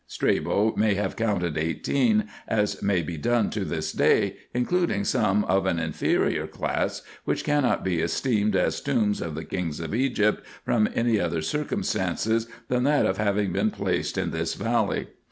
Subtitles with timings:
[0.07, 5.67] Strabo may have counted eighteen, as may be done to this day, including some of
[5.67, 10.89] an inferior class, which cannot be esteemed as tombs of the kings of Egypt from
[10.95, 12.27] any other circumstance,
[12.67, 15.05] than that of having been placed in this valley.